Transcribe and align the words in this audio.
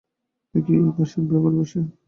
তুমি 0.55 0.71
এই 0.77 0.91
পাশের 0.95 1.23
ঘরে 1.31 1.57
এসো। 1.63 1.79